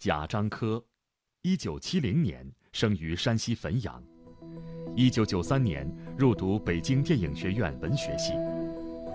[0.00, 0.80] 贾樟柯，
[1.42, 4.00] 一九七零年生于山西汾阳，
[4.94, 8.32] 一九九三年入读北京电影学院文学系，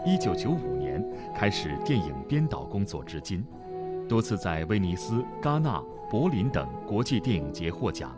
[0.06, 1.02] 一九九五年
[1.34, 3.46] 开始电影编导工作至今，
[4.10, 8.14] 多次在威尼斯、戛纳、柏林等国际电影节获奖，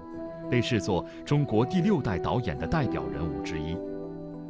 [0.50, 3.78] 被视作中国第六代导演的代表人物之一。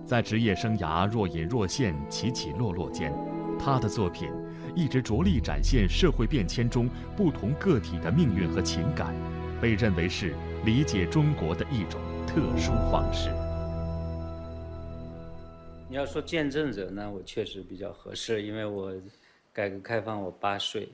[0.05, 3.13] 在职业生涯若隐若现、起起落落间，
[3.59, 4.32] 他的作品
[4.76, 9.16] 一直着力展现社会变迁中不同个体的命运和情感，
[9.62, 13.30] 被认为是理解中国的一种特殊方式。
[15.88, 18.94] 你要说见证者呢，我确实比较合适，因为我
[19.54, 20.90] 改革开放我八岁，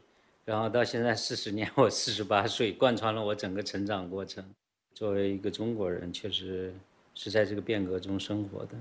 [0.46, 4.46] 然后到现在四十年，我四十八岁，贯穿了我整个成长过程。
[4.94, 6.72] 作为一个中国人，确实
[7.16, 8.76] 是在这个变革中生活的。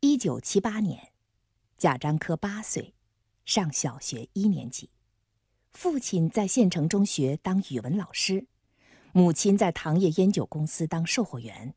[0.00, 0.98] 一九七八年，
[1.76, 2.92] 贾樟柯八岁，
[3.50, 4.88] 上小学一年级。
[5.72, 8.46] 父亲在县城中学当语文老师，
[9.12, 11.74] 母亲在糖业烟酒公司当售货员。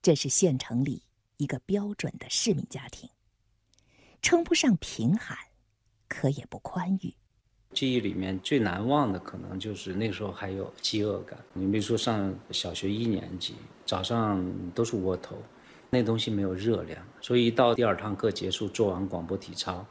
[0.00, 1.02] 这是县城里
[1.36, 3.10] 一个标准的市民家庭，
[4.22, 5.36] 称不上贫寒，
[6.08, 7.12] 可也不宽裕。
[7.74, 11.38] 记忆里面最难忘的，可能就是那时候还有饥饿感。
[11.52, 15.36] 你比如说上小学一年级，早上都是窝头。
[15.88, 19.86] 那东西没有热量，所以一到第二堂课结束，做完广播体操，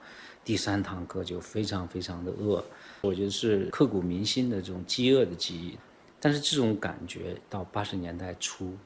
[0.46, 2.64] 第三堂课就非常非常的饿。
[3.02, 5.78] 我觉得是刻骨铭心的这种饥饿的记忆。
[6.20, 8.78] 但是这种感觉到八十年代初，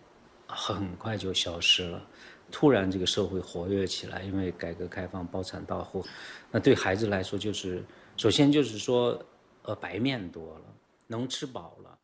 [0.47, 2.01] 很快就消失了。
[2.51, 6.03] 突然这个社会活跃起来，因为改革开放包产到户，
[6.49, 7.85] 那对孩子来说就是，
[8.17, 9.23] 首先就是说，
[9.61, 10.61] 呃，白面多了，
[11.07, 11.99] 能吃饱了。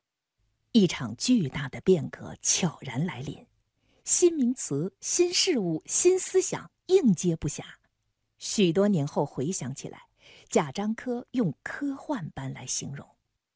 [0.72, 3.46] 一场巨大的变革悄然来临。
[4.04, 7.64] 新名词、新事物、新思想应接不暇。
[8.38, 10.04] 许多年后回想起来，
[10.50, 13.06] 贾樟柯用科幻般来形容。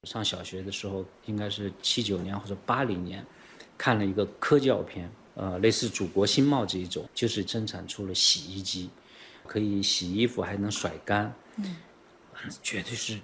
[0.03, 3.25] 上小学的时候，应该是七九年或者八零年，
[3.77, 8.89] 看了一个科教片，呃，类似《祖国新貌》这一种，就是生产出了洗衣机，
[9.45, 11.75] 可以洗衣服还能甩干，嗯，
[12.63, 13.19] 绝对是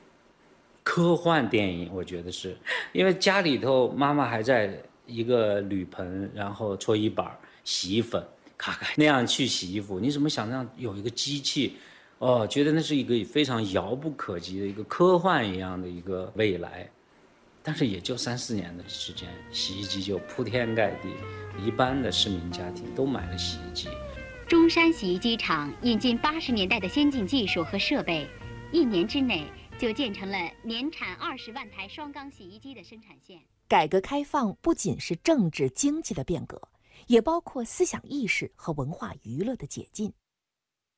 [0.83, 1.89] 科幻电影。
[1.93, 2.57] 我觉得是，
[2.91, 4.81] 因为家里头妈妈还在。
[5.07, 8.27] 一个铝盆，然后搓衣板、洗衣粉，
[8.57, 9.99] 咔咔那样去洗衣服。
[9.99, 11.77] 你怎么想让有一个机器？
[12.19, 16.89] 哦，觉得那是一个非常遥不可及的一个科幻一样的一个未来。
[17.61, 21.09] 但是也就三四年的时间，洗衣机就铺天盖地，
[21.65, 23.89] 一般的市民家庭都买了洗衣机。
[24.47, 28.27] 中山洗衣机厂引进八十年代的先进技术和设备，
[28.71, 29.45] 一年之内
[29.79, 33.39] 就建成了年产二十万台双缸洗衣机的生产线。
[33.67, 36.61] 改革开放不仅是政治经济的变革，
[37.07, 40.13] 也包括思想意识和文化娱乐的解禁。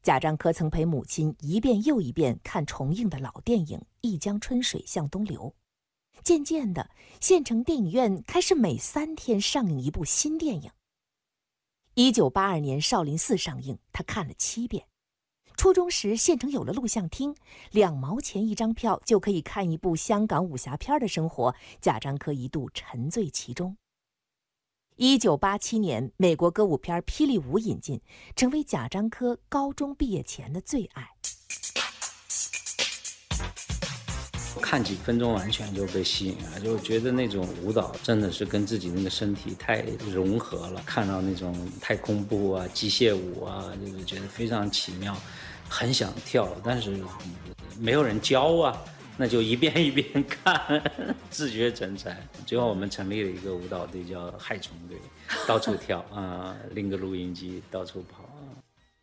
[0.04, 5.54] 贾樟柯曾陪母亲一遍又一遍看重映的老电影《一江春水向东流》，
[6.24, 10.72] 渐渐的，县城电影院开始每三天上映一部新电影。
[11.96, 14.88] 一九八二年《少林寺》上映，他看了七遍。
[15.58, 17.36] 初中时，县城有了录像厅，
[17.72, 23.76] 两毛钱一张票就可以看一部香港武侠片的生活，贾樟柯一度沉醉其中。
[25.00, 28.02] 一九八七年，美国歌舞片《霹雳舞》引进，
[28.36, 31.08] 成为贾樟柯高中毕业前的最爱。
[34.60, 39.82] 看几分钟，完全就被吸引了，就觉得那种舞蹈真的是跟自己那个身体太
[40.12, 40.82] 融合了。
[40.84, 45.16] 看到那种太空步啊、机械舞啊，就是觉得非常奇妙。
[45.70, 46.98] 很想跳，但是
[47.78, 48.84] 没有人教啊，
[49.18, 50.82] 那就一遍一遍看，
[51.32, 52.16] 自学成才。
[52.46, 54.98] 最后我们成立了一个舞蹈队，叫害虫队，
[55.48, 58.30] 到处跳啊，拎个录音机到处跑。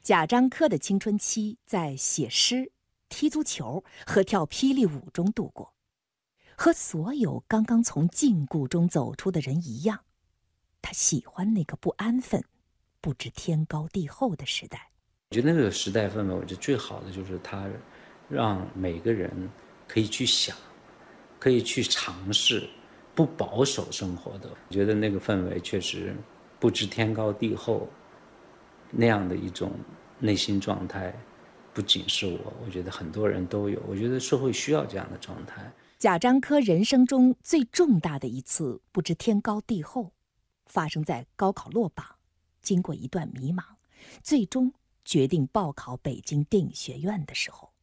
[0.03, 2.71] 贾樟柯的青春期在写诗、
[3.09, 5.75] 踢足球和跳霹雳舞中度过，
[6.57, 10.05] 和所有刚刚从禁锢中走出的人一样，
[10.81, 12.45] 他喜欢那个不安分、
[13.01, 14.91] 不知天高地厚的时代。
[15.31, 17.67] 我觉得那个时代氛围，我觉得最好的就是他，
[18.29, 19.51] 让每个人
[19.87, 20.57] 可以去想，
[21.39, 22.69] 可以去尝试，
[23.15, 24.49] 不保守生活的。
[24.69, 26.15] 我觉得那个氛围确实
[26.59, 27.89] 不知天高地厚，
[28.91, 29.73] 那样的一种
[30.19, 31.15] 内心状态，
[31.73, 33.81] 不仅是我，我觉得很多人都有。
[33.87, 35.73] 我觉得社会需要这样的状态。
[35.99, 40.13] 贾樟柯人生中最重大的一次不知天高地厚，
[40.67, 42.07] 发生在高考落榜，
[42.61, 43.63] 经过一段迷茫，
[44.23, 44.73] 最终。
[45.07, 47.74] 决定报考北京电影学院的时候，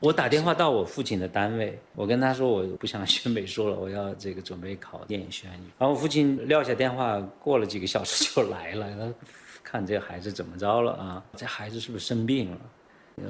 [0.00, 5.60] 我打电话到我父亲的单位，我跟他说我不想学美术了，我要这个准备考电影学院。
[5.78, 9.14] 然后我父亲撂下电话，过了几个小时就来了，他
[9.62, 11.22] 看这孩子怎么着了啊？
[11.36, 12.60] 这孩子是不是生病了？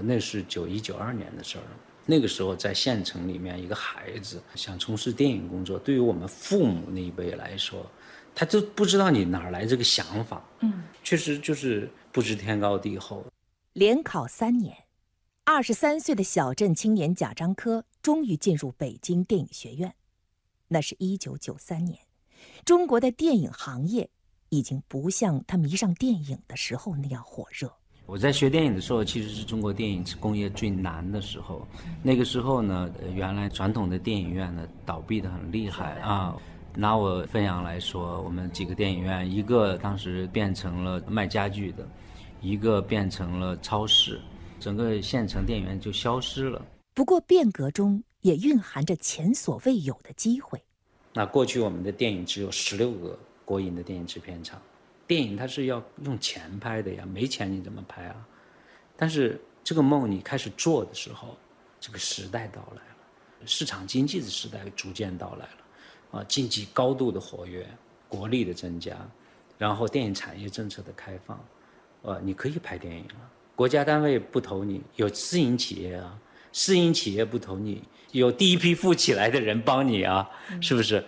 [0.01, 1.65] 那是九一九二年的事儿，
[2.07, 7.85] 那个时候在县城里面，一个孩子想从事电影工作，对于我们父母那一辈来说，
[8.33, 10.41] 他就不知道你哪儿来这个想法。
[10.61, 13.25] 嗯，确实就是不知天高地厚。
[13.73, 14.73] 连考三年，
[15.53, 19.93] 二十三岁的小镇青年贾樟柯终于进入北京电影学院。
[20.69, 21.99] 那是一九九三年，
[22.65, 24.09] 中国的电影行业
[24.51, 27.69] 已经不像他迷上电影的时候那样火热。
[28.07, 31.67] 我在学电影的时候，其实是中国电影工业最难的时候。
[32.01, 36.37] 那个时候呢，原来传统的电影院呢倒闭的很厉害啊。
[36.77, 41.85] 拿我汾阳来说，我们几个电影院，一个当时变成了卖家具的，
[42.41, 44.21] 一个变成了超市，
[44.61, 46.63] 整个县城电影院就消失了。
[46.93, 50.63] 不过变革中也蕴含着前所未有的机会。
[51.15, 54.61] 那过去我们的电影只有十六个国营的电影制片厂。
[55.07, 58.27] 电影它是要用钱拍的呀，没钱你怎么拍啊？
[58.97, 61.37] 但是这个梦你开始做的时候，
[61.81, 67.67] 这个时代到来了，市场经济的时代逐渐到来了，啊，经济高度的活跃，
[68.09, 68.97] 国力的增加，
[69.59, 71.45] 然后电影产业政策的开放，
[72.03, 73.31] 呃，你可以拍电影了。
[73.61, 76.19] 国家单位不投你，有私营企业啊，
[76.51, 80.27] 私营企业不投你，有第一批富起来的人帮你啊，
[80.63, 81.05] 是不是？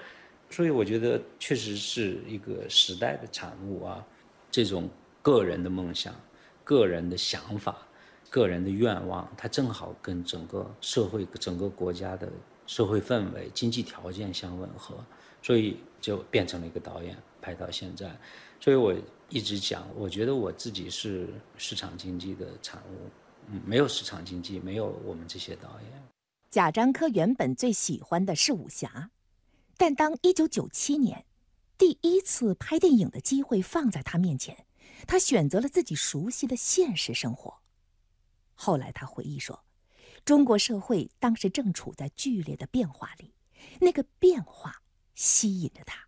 [0.50, 4.04] 所以我觉得确实是一个时代的产物啊，
[4.50, 4.86] 这种
[5.22, 6.14] 个人的梦想、
[6.62, 7.74] 个人的想法、
[8.28, 12.28] 个人的愿望，它正好跟整个社会、整个国家的
[12.66, 15.02] 社会氛围、经济条件相吻合，
[15.40, 18.14] 所以就变成了一个导演，拍到现在。
[18.62, 18.94] 所以我
[19.28, 23.10] 一直讲，我觉得我自己是市场经济的产物，
[23.48, 26.02] 嗯，没有市场经济，没有我们这些导演。
[26.48, 29.10] 贾樟柯原本最喜欢的是武侠。
[29.76, 31.24] 但当1997年
[31.76, 34.64] 第一次拍电影的机会放在他面前，
[35.08, 37.58] 他选择了自己熟悉的现实生活。
[38.54, 39.64] 后来他回忆说
[40.24, 43.34] ：“中国社会当时正处在剧烈的变化里，
[43.80, 44.80] 那个变化
[45.16, 46.06] 吸引着他。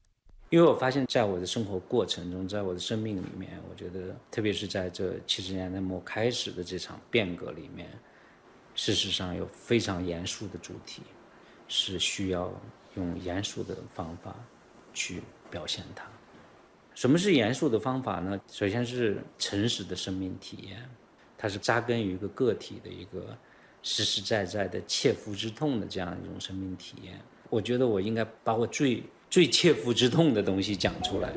[0.50, 7.88] 因为我发现，在我的生活过程中，在我的生命里面，我觉得，特别是在这七十年代末开始的这场变革里面，
[8.74, 11.02] 事实上有非常严肃的主题，
[11.68, 12.52] 是需要。”
[12.96, 14.36] 用严肃的方法
[14.92, 15.20] 去
[15.50, 16.06] 表现它。
[16.94, 18.40] 什么是严肃的方法呢？
[18.46, 20.88] 首先是诚实的生命体验，
[21.36, 23.36] 它是扎根于一个个体的一个
[23.82, 27.20] 实实在在的切肤之痛的这样一种生命体验。
[27.54, 31.28] 我觉得我应该把我最最切肤之痛的东西讲出来。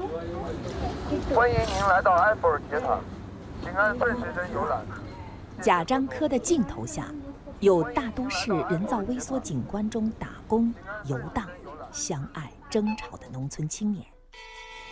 [1.36, 3.00] 欢迎您来到埃菲尔铁塔，
[3.62, 4.84] 请按顺时针游览。
[5.62, 7.14] 贾樟柯的镜头下。
[7.60, 10.72] 有大都市人造微缩景观中打工、
[11.06, 11.48] 游荡、
[11.92, 14.06] 相爱、争吵的农村青年，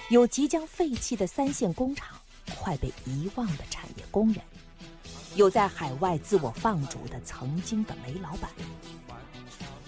[0.10, 2.08] 有即将废弃的三线工厂、
[2.58, 4.38] 快被遗忘的产业工人，
[5.36, 8.50] 有在海外自我放逐的曾经的煤老板。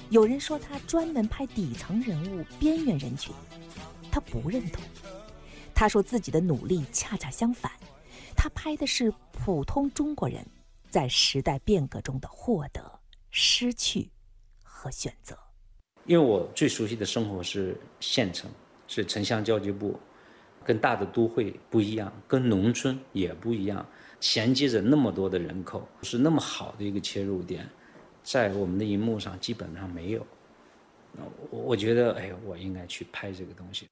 [0.09, 3.33] 有人说他专门拍底层人物、边缘人群，
[4.09, 4.81] 他不认同。
[5.75, 7.71] 他说自己的努力恰恰相反，
[8.36, 10.45] 他拍的是普通中国人。
[10.89, 12.81] 在时代变革中的获得、
[13.30, 14.09] 失去
[14.63, 15.38] 和选择。
[16.06, 18.50] 因为我最熟悉的生活是县城，
[18.88, 20.00] 是城乡交接部，
[20.63, 23.86] 跟大的都会不一样，跟农村也不一样，
[24.21, 27.69] 衔接着那么多的人口，是那么好的一个切入点，
[28.30, 30.28] 在我们的荧幕上基本上没有。
[31.14, 33.88] 那我我觉得，哎，我应该去拍这个东西。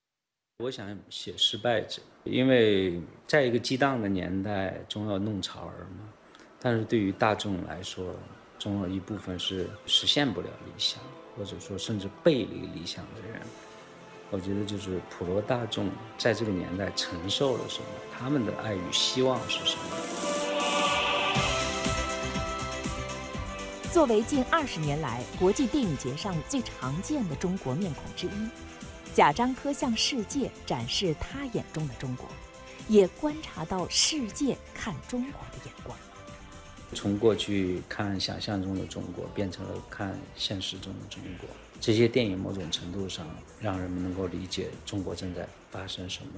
[0.62, 6.12] 我想写失败者，因为在一个激荡的年代，总要弄潮儿嘛。
[6.60, 8.14] 但是对于大众来说，
[8.58, 11.02] 总有一部分是实现不了理想，
[11.34, 13.40] 或者说甚至背离理想的人。
[14.30, 15.88] 我觉得就是普罗大众
[16.18, 20.45] 在这个年代承受了什么，他们的爱与希望是什么。
[23.96, 28.48] 作为近二十年来国际电影节上最常见的中国面孔之一，
[29.14, 32.28] 贾樟柯向世界展示他眼中的中国，
[32.88, 35.98] 也观察到世界看中国的眼光。
[36.92, 41.48] 从过去看想象中的中国，变成了看现实中的中国。
[41.80, 43.26] 这些电影某种程度上
[43.62, 46.32] 让人们能够理解中国正在发生什么，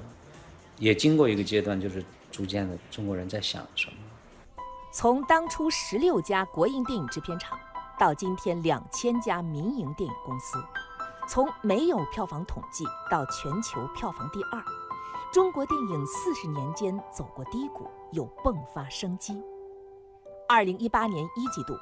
[0.78, 3.96] 也经过一个阶段，就是逐渐的中国人在想什么。
[4.90, 7.58] 从当初十六家国营电影制片厂，
[7.98, 10.58] 到今天两千家民营电影公司，
[11.28, 14.64] 从没有票房统计到全球票房第二，
[15.30, 19.42] 中国电影四十年间走过低谷，又迸发生机。
[20.48, 21.76] 二零一八年一季度，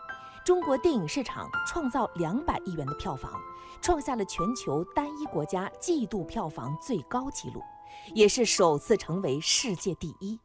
[0.45, 3.41] 中国电影市场创造两百亿元的票房，
[3.81, 7.63] 创下了全球单一国家季度票房最高纪录，
[8.15, 10.41] 也是首次成为世界第一。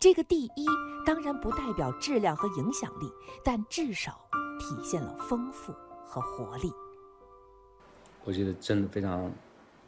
[0.00, 0.66] 这个第一
[1.04, 3.10] 当然不代表质量和影响力，
[3.44, 4.20] 但至少
[4.60, 5.72] 体现了丰富
[6.04, 6.72] 和活力。
[8.22, 9.28] 我觉得真的非常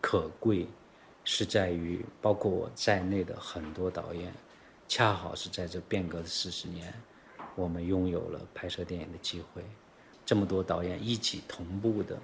[0.01, 0.67] 可贵，
[1.23, 4.35] 是在于包括我在内的很多导演，
[4.89, 6.93] 恰好是在这变革的四十年，
[7.55, 9.63] 我们拥有了拍摄电影的机会。
[10.27, 12.19] 这么多导演一起同步的，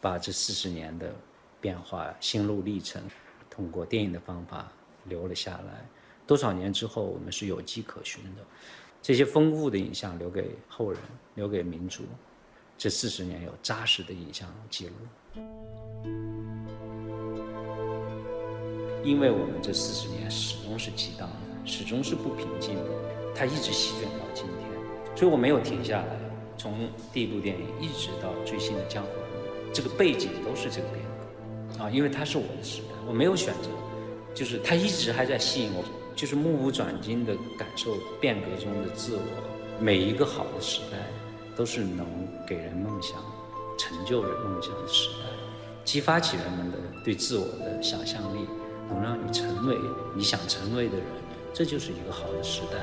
[0.00, 1.12] 把这四十年的
[1.60, 3.02] 变化心路历程，
[3.50, 4.70] 通过电影的方法
[5.02, 5.84] 留了下来。
[6.26, 8.42] 多少年之后，我们是有迹可循的。
[9.02, 10.98] 这些丰富的影像留给后人，
[11.34, 12.02] 留给民族。
[12.78, 14.92] 这四十年有扎实的影像记录。
[19.04, 22.90] 因为我们这四十年始终是激荡的，始终是不平静的，
[23.34, 26.18] 它一直席卷到今天，所以我没有停下来。
[26.56, 29.10] 从第一部电影一直到最新的《江湖》，
[29.74, 31.04] 这个背景都是这个变
[31.76, 33.68] 革啊，因为它是我的时代，我没有选择，
[34.34, 35.84] 就是它一直还在吸引我。
[36.14, 39.22] 就是目不转睛地感受变革中的自我。
[39.80, 40.98] 每一个好的时代，
[41.56, 42.06] 都是能
[42.46, 43.16] 给人梦想、
[43.76, 45.24] 成就人梦想的时代，
[45.84, 48.46] 激发起人们的对自我的想象力，
[48.88, 49.76] 能让你成为
[50.14, 51.06] 你想成为的人，
[51.52, 52.78] 这就是一个好的时代。